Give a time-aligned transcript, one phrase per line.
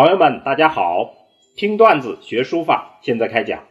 [0.00, 1.12] 朋友们，大家好！
[1.56, 3.64] 听段子学书法，现在开讲。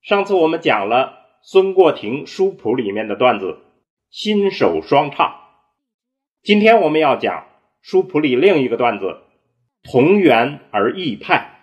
[0.00, 3.58] 上次我们讲了孙过庭书谱里面的段子
[4.08, 5.34] “新手双唱”，
[6.44, 7.48] 今天我们要讲
[7.80, 9.18] 书谱里另一个段子
[9.82, 11.56] “同源而异派”。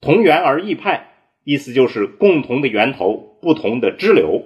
[0.00, 1.10] 同源而异派，
[1.44, 4.42] 意思就是共同的源头，不同的支流。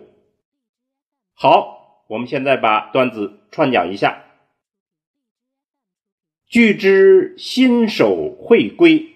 [1.36, 4.24] 好，我们现在把段子串讲一下。
[6.50, 9.06] 俱知新手会归，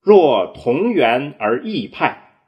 [0.00, 2.40] 若同源而异派。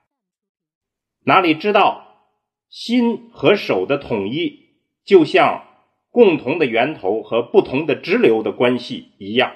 [1.27, 2.33] 哪里知道
[2.71, 4.71] 心和手的统一，
[5.05, 5.65] 就像
[6.09, 9.53] 共同的源头和不同的支流的关系一样。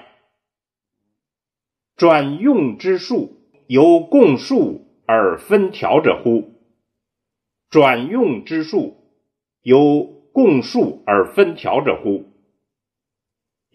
[1.95, 6.53] 转用之术，由共数而分条者乎？
[7.71, 8.95] 转用之术，
[9.63, 12.34] 由共数而分条者乎？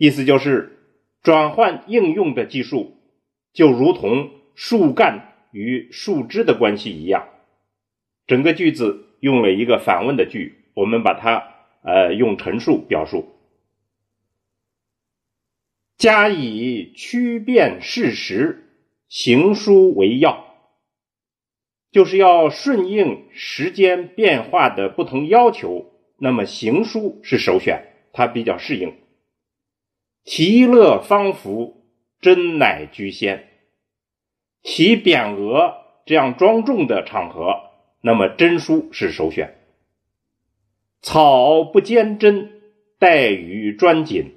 [0.01, 0.79] 意思就是，
[1.23, 2.97] 转换应用的技术
[3.53, 7.29] 就如同树干与树枝的关系一样。
[8.27, 11.45] 整个句子用了一个反问的句，我们把它
[11.83, 13.29] 呃用陈述表述。
[15.99, 18.71] 加以区变事实，
[19.07, 20.47] 行书为要，
[21.93, 28.95] 就是要顺应时间变化的不同要求，那么行书是首选，它比较适应。
[30.25, 31.85] 其乐方服，
[32.21, 33.49] 真乃居先。
[34.63, 37.71] 其匾额这样庄重的场合，
[38.03, 39.57] 那么真书是首选。
[41.01, 42.61] 草不兼真，
[42.99, 44.35] 待于专锦。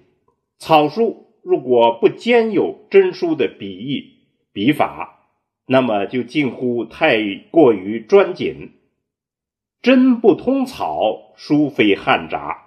[0.58, 5.28] 草书如果不兼有真书的笔意笔法，
[5.66, 7.17] 那么就近乎太
[7.52, 8.72] 过于专谨。
[9.81, 12.62] 真不通草，书非汉札。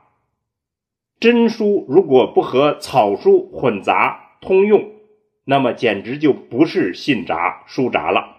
[1.27, 4.93] 真书如果不和草书混杂通用，
[5.43, 8.37] 那么简直就不是信札书札了。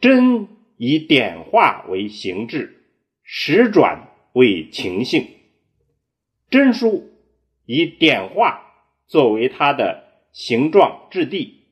[0.00, 0.48] 真
[0.78, 2.86] 以点画为形制，
[3.22, 5.28] 实转为情性。
[6.48, 7.10] 真书
[7.66, 8.62] 以点画
[9.06, 11.64] 作为它的形状质地，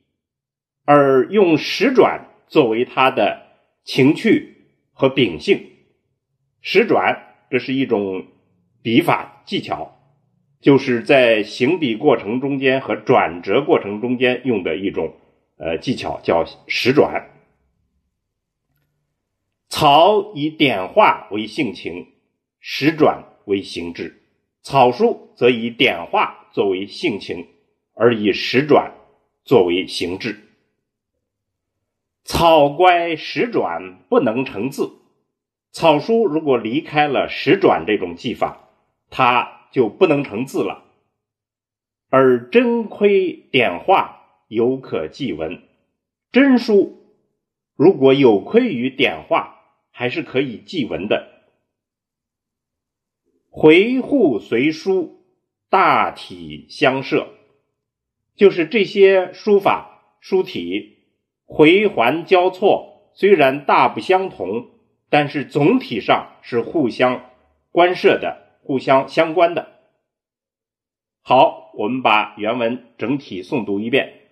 [0.85, 3.47] 而用实转作为它的
[3.83, 5.71] 情趣和秉性。
[6.61, 8.27] 实转，这是一种。
[8.81, 9.97] 笔法技巧，
[10.61, 15.13] 就是在行笔过程中间和转折过程中间用的一种
[15.57, 17.29] 呃技巧，叫实转。
[19.69, 22.07] 草以点画为性情，
[22.59, 24.13] 实转为形制；
[24.61, 27.47] 草书则以点画作为性情，
[27.93, 28.93] 而以实转
[29.43, 30.39] 作为形制。
[32.23, 34.93] 草乖实转不能成字，
[35.71, 38.66] 草书如果离开了实转这种技法。
[39.09, 40.83] 它就不能成字了，
[42.09, 45.61] 而真窥点画犹可记文。
[46.31, 47.15] 真书
[47.75, 49.55] 如果有亏于点画，
[49.91, 51.27] 还是可以记文的。
[53.49, 55.25] 回护随书，
[55.69, 57.29] 大体相涉，
[58.35, 60.99] 就是这些书法书体
[61.45, 64.67] 回环交错，虽然大不相同，
[65.09, 67.31] 但是总体上是互相
[67.71, 68.46] 关涉的。
[68.67, 69.79] 互相相关的。
[71.21, 74.27] 好，我们把原文整体诵读一遍。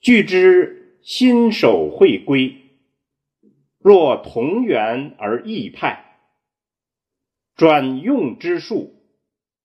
[0.00, 2.56] 据知新手会归，
[3.78, 6.18] 若同源而异派，
[7.54, 8.96] 转用之术，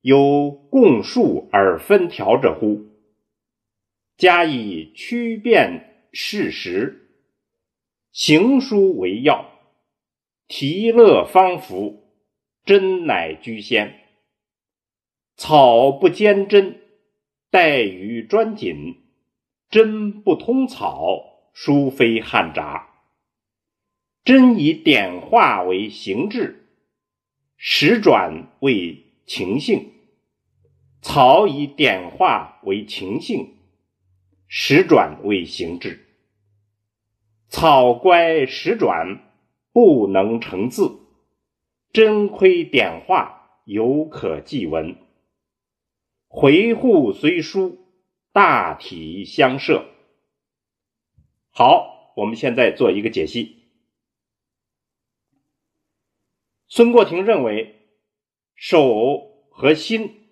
[0.01, 2.85] 有共数而分条者乎？
[4.15, 7.09] 加以区变事实，
[8.11, 9.49] 行书为要，
[10.47, 12.03] 提乐方服。
[12.67, 13.97] 真乃居先，
[15.38, 16.81] 草不兼真，
[17.50, 18.97] 待于专谨；
[19.69, 22.89] 真不通草，书非汉札。
[24.25, 26.68] 真以点画为形制，
[27.56, 29.80] 实转为情性；
[31.01, 33.56] 草以点画为情性，
[34.50, 36.06] 实转为形制。
[37.47, 39.21] 草乖实转，
[39.71, 41.06] 不能成字。
[41.92, 44.95] 真亏点化，犹可记文；
[46.28, 47.80] 回护随书，
[48.31, 49.86] 大体相涉。
[51.50, 53.56] 好，我们现在做一个解析。
[56.68, 57.88] 孙过庭认为，
[58.54, 60.30] 手和心，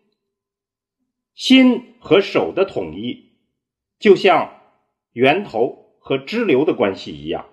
[1.33, 3.37] 心和手的统一，
[3.97, 4.61] 就像
[5.13, 7.49] 源头和支流的关系一样，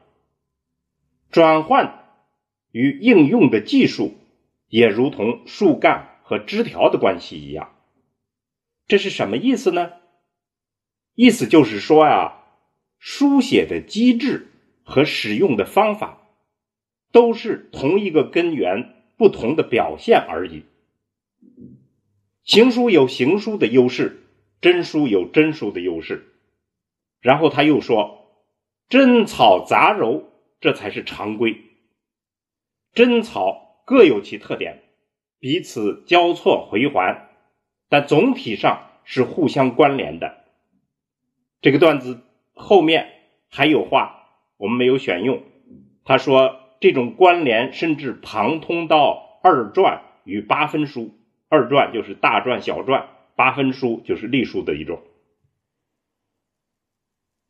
[1.31, 2.02] 转换。
[2.73, 4.15] 与应用的技术
[4.69, 7.75] 也如同树干和枝条的关系一样，
[8.89, 9.93] 这是什么意思呢？
[11.15, 12.43] 意思就是说呀，
[12.99, 14.49] 书写的机制
[14.83, 16.27] 和使用的方法
[17.13, 20.65] 都是同一个根源，不同的表现而已。
[22.45, 24.23] 行书有行书的优势，
[24.61, 26.27] 真书有真书的优势。
[27.21, 28.27] 然后他又说，
[28.89, 30.25] 真草杂糅，
[30.61, 31.57] 这才是常规。
[32.95, 34.83] 真草各有其特点，
[35.39, 37.29] 彼此交错回环，
[37.89, 40.45] 但总体上是互相关联的。
[41.61, 42.21] 这个段子
[42.55, 43.11] 后面
[43.49, 45.43] 还有话，我们没有选用。
[46.05, 51.15] 他说，这种关联甚至旁通到二传与八分书。
[51.49, 55.03] 二传就是大传、小传，八分书就是隶书的一种。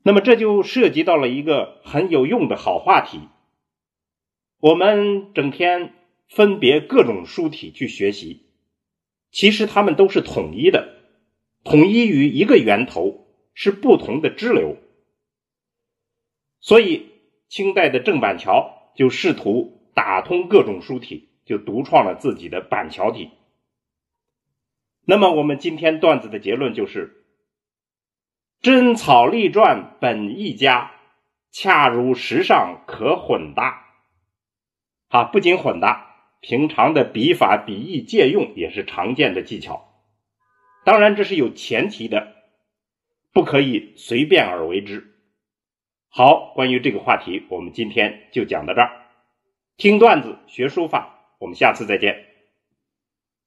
[0.03, 3.21] 那么这就涉及到了一个很有用的好话题。
[4.63, 5.93] 我们整天
[6.29, 8.47] 分别各种书体去学习，
[9.33, 11.01] 其实它们都是统一的，
[11.65, 14.77] 统一于一个源头，是不同的支流。
[16.61, 17.11] 所以，
[17.49, 23.31] 清代的郑板桥就试图打通各种书体，就独创了自己的板桥体。
[25.05, 27.25] 那么，我们今天段子的结论就是：
[28.61, 30.93] 真草隶篆本一家，
[31.51, 33.82] 恰如时尚可混搭。
[35.13, 39.91] 啊，不仅混搭，平常的笔法、笔意借用也是常见的技巧。
[40.87, 42.33] 当然，这是有前提的，
[43.31, 45.13] 不可以随便而为之。
[46.09, 49.03] 好，关于这个话题，我们今天就讲到这儿。
[49.77, 52.32] 听段子学书法，我们下次再见。